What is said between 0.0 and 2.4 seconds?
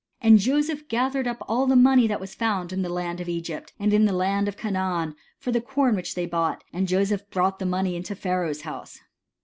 And Joseph gathered up all the money that was